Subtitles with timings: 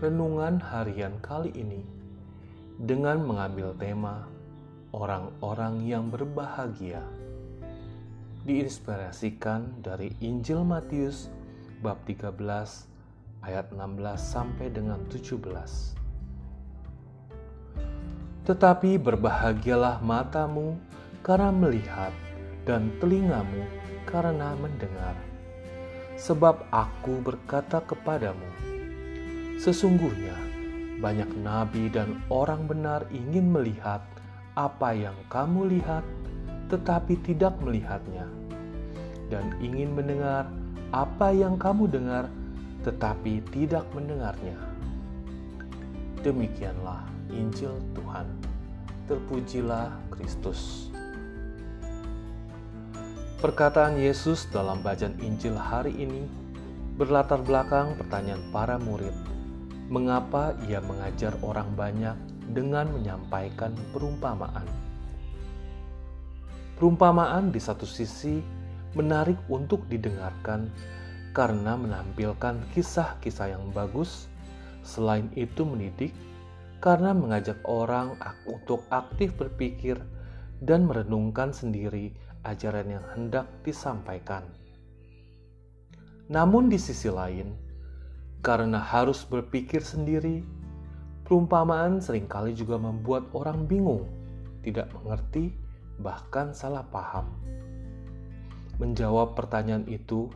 [0.00, 1.84] renungan harian kali ini
[2.80, 4.24] dengan mengambil tema
[4.96, 7.04] orang-orang yang berbahagia.
[8.48, 11.28] Diinspirasikan dari Injil Matius
[11.84, 12.32] bab 13
[13.44, 15.36] ayat 16 sampai dengan 17.
[18.48, 20.80] Tetapi berbahagialah matamu
[21.20, 22.16] karena melihat
[22.64, 23.68] dan telingamu
[24.08, 25.12] karena mendengar.
[26.16, 28.79] Sebab aku berkata kepadamu,
[29.60, 30.32] sesungguhnya
[31.04, 34.00] banyak nabi dan orang benar ingin melihat
[34.56, 36.00] apa yang kamu lihat,
[36.72, 38.24] tetapi tidak melihatnya,
[39.28, 40.48] dan ingin mendengar
[40.96, 42.32] apa yang kamu dengar,
[42.88, 44.56] tetapi tidak mendengarnya.
[46.24, 48.28] Demikianlah Injil Tuhan.
[49.08, 50.88] Terpujilah Kristus.
[53.40, 56.28] Perkataan Yesus dalam bacaan Injil hari ini
[57.00, 59.16] berlatar belakang pertanyaan para murid,
[59.90, 62.14] mengapa ia mengajar orang banyak
[62.54, 64.62] dengan menyampaikan perumpamaan.
[66.78, 68.38] Perumpamaan di satu sisi
[68.94, 70.70] menarik untuk didengarkan
[71.34, 74.30] karena menampilkan kisah-kisah yang bagus,
[74.86, 76.14] selain itu mendidik
[76.78, 78.14] karena mengajak orang
[78.46, 79.98] untuk aktif berpikir
[80.62, 82.14] dan merenungkan sendiri
[82.46, 84.46] ajaran yang hendak disampaikan.
[86.30, 87.69] Namun, di sisi lain,
[88.40, 90.40] karena harus berpikir sendiri,
[91.28, 94.08] perumpamaan sering kali juga membuat orang bingung,
[94.64, 95.52] tidak mengerti,
[96.00, 97.28] bahkan salah paham.
[98.80, 100.32] Menjawab pertanyaan itu,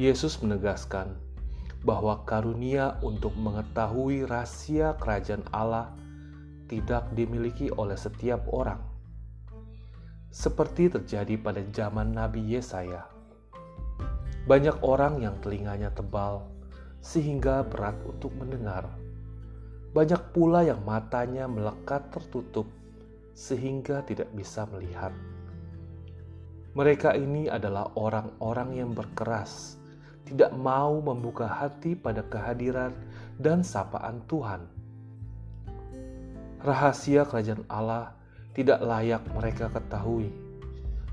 [0.00, 1.12] Yesus menegaskan
[1.84, 5.92] bahwa karunia untuk mengetahui rahasia kerajaan Allah
[6.68, 8.80] tidak dimiliki oleh setiap orang
[10.30, 13.02] seperti terjadi pada zaman Nabi Yesaya.
[14.46, 16.46] Banyak orang yang telinganya tebal
[17.00, 18.88] sehingga berat untuk mendengar.
[19.90, 22.68] Banyak pula yang matanya melekat tertutup
[23.34, 25.10] sehingga tidak bisa melihat.
[26.70, 29.74] Mereka ini adalah orang-orang yang berkeras,
[30.22, 32.94] tidak mau membuka hati pada kehadiran
[33.42, 34.62] dan sapaan Tuhan.
[36.62, 38.14] Rahasia kerajaan Allah
[38.54, 40.30] tidak layak mereka ketahui,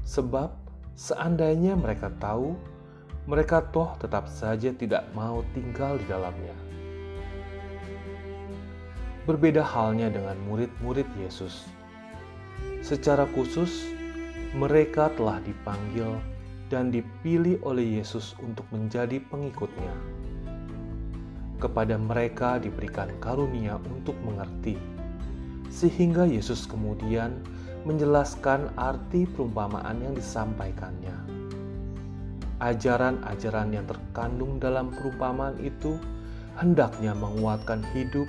[0.05, 0.53] sebab
[0.93, 2.53] seandainya mereka tahu,
[3.27, 6.55] mereka toh tetap saja tidak mau tinggal di dalamnya.
[9.27, 11.67] Berbeda halnya dengan murid-murid Yesus.
[12.79, 13.91] Secara khusus,
[14.55, 16.15] mereka telah dipanggil
[16.71, 19.91] dan dipilih oleh Yesus untuk menjadi pengikutnya.
[21.59, 24.79] Kepada mereka diberikan karunia untuk mengerti
[25.67, 27.43] sehingga Yesus kemudian
[27.83, 31.36] menjelaskan arti perumpamaan yang disampaikannya.
[32.57, 36.01] Ajaran-ajaran yang terkandung dalam perumpamaan itu
[36.57, 38.25] hendaknya menguatkan hidup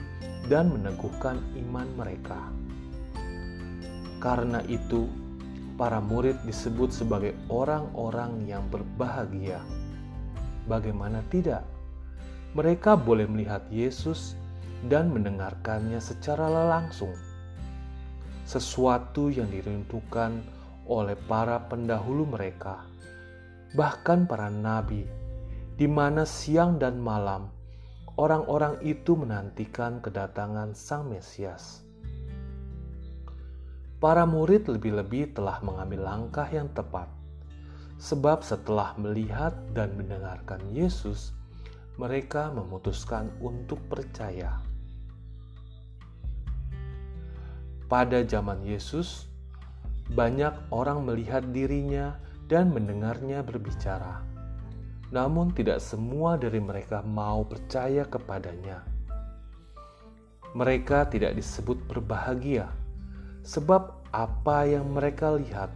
[0.53, 2.37] dan meneguhkan iman mereka.
[4.21, 5.09] Karena itu,
[5.81, 9.65] para murid disebut sebagai orang-orang yang berbahagia.
[10.69, 11.65] Bagaimana tidak?
[12.53, 14.37] Mereka boleh melihat Yesus
[14.93, 17.17] dan mendengarkannya secara langsung
[18.49, 20.41] sesuatu yang dirindukan
[20.89, 22.81] oleh para pendahulu mereka,
[23.77, 25.05] bahkan para nabi,
[25.77, 27.53] di mana siang dan malam
[28.19, 31.87] orang-orang itu menantikan kedatangan Sang Mesias.
[34.03, 37.07] Para murid lebih-lebih telah mengambil langkah yang tepat,
[37.99, 41.35] sebab setelah melihat dan mendengarkan Yesus,
[41.99, 44.59] mereka memutuskan untuk percaya.
[47.91, 49.27] Pada zaman Yesus,
[50.15, 54.25] banyak orang melihat dirinya dan mendengarnya berbicara.
[55.13, 58.85] Namun, tidak semua dari mereka mau percaya kepadanya.
[60.57, 62.73] Mereka tidak disebut berbahagia,
[63.45, 65.69] sebab apa yang mereka lihat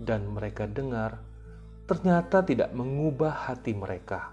[0.00, 1.20] dan mereka dengar
[1.84, 4.32] ternyata tidak mengubah hati mereka.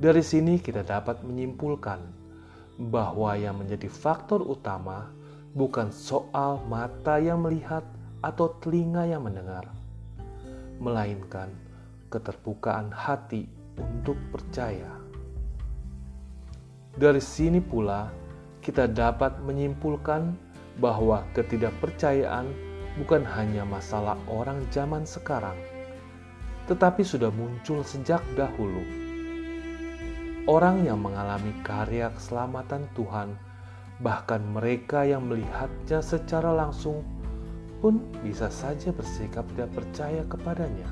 [0.00, 2.00] Dari sini, kita dapat menyimpulkan
[2.80, 5.12] bahwa yang menjadi faktor utama
[5.54, 7.84] bukan soal mata yang melihat
[8.24, 9.68] atau telinga yang mendengar,
[10.80, 11.52] melainkan
[12.10, 13.46] keterbukaan hati
[13.78, 14.90] untuk percaya.
[16.96, 18.10] Dari sini pula
[18.64, 20.34] kita dapat menyimpulkan
[20.82, 22.50] bahwa ketidakpercayaan
[22.98, 25.54] bukan hanya masalah orang zaman sekarang,
[26.66, 28.82] tetapi sudah muncul sejak dahulu.
[30.50, 33.38] Orang yang mengalami karya keselamatan Tuhan
[34.00, 37.04] Bahkan mereka yang melihatnya secara langsung
[37.80, 40.88] pun bisa saja bersikap tidak percaya kepadanya.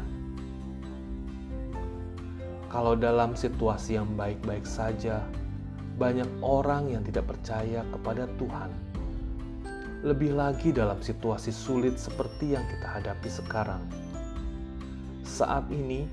[2.69, 5.25] Kalau dalam situasi yang baik-baik saja,
[5.97, 8.71] banyak orang yang tidak percaya kepada Tuhan.
[10.05, 13.83] Lebih lagi dalam situasi sulit seperti yang kita hadapi sekarang.
[15.25, 16.07] Saat ini,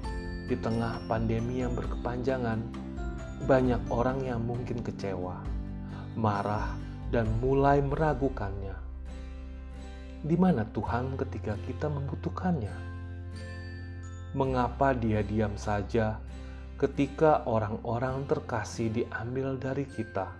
[0.49, 2.65] di tengah pandemi yang berkepanjangan,
[3.45, 5.37] banyak orang yang mungkin kecewa,
[6.17, 6.73] marah,
[7.13, 8.64] dan mulai meragukannya.
[10.25, 12.73] Di mana Tuhan ketika kita membutuhkannya?
[14.33, 16.17] Mengapa Dia diam saja
[16.81, 20.33] ketika orang-orang terkasih diambil dari kita.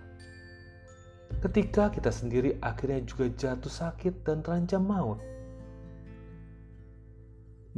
[1.38, 5.22] Ketika kita sendiri akhirnya juga jatuh sakit dan terancam maut.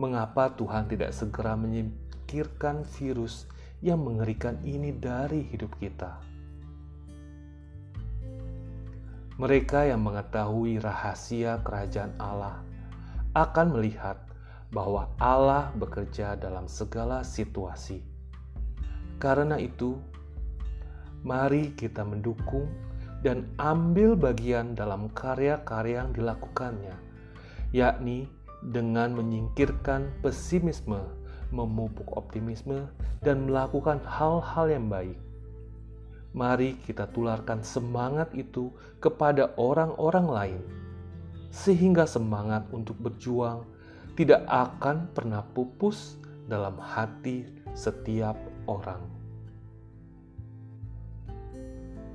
[0.01, 3.45] Mengapa Tuhan tidak segera menyingkirkan virus
[3.85, 6.38] yang mengerikan ini dari hidup kita?
[9.39, 12.59] Mereka yang mengetahui rahasia kerajaan Allah
[13.39, 14.19] akan melihat
[14.75, 18.19] bahwa Allah bekerja dalam segala situasi
[19.19, 19.99] karena itu,
[21.27, 22.71] mari kita mendukung
[23.27, 26.95] dan ambil bagian dalam karya-karya yang dilakukannya,
[27.75, 28.31] yakni
[28.71, 31.03] dengan menyingkirkan pesimisme,
[31.51, 32.87] memupuk optimisme,
[33.27, 35.19] dan melakukan hal-hal yang baik.
[36.39, 38.71] Mari kita tularkan semangat itu
[39.03, 40.63] kepada orang-orang lain,
[41.51, 43.67] sehingga semangat untuk berjuang
[44.15, 46.15] tidak akan pernah pupus
[46.47, 47.43] dalam hati
[47.75, 48.39] setiap
[48.71, 49.03] orang.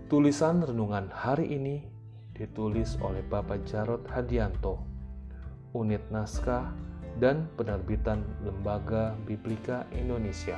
[0.07, 1.83] Tulisan renungan hari ini
[2.31, 4.79] ditulis oleh Bapak Jarod Hadianto,
[5.75, 6.71] Unit Naskah
[7.19, 10.55] dan Penerbitan Lembaga Biblika Indonesia.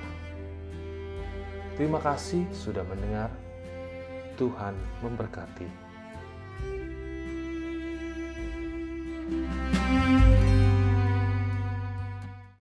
[1.74, 3.34] Terima kasih sudah mendengar.
[4.36, 5.85] Tuhan memberkati.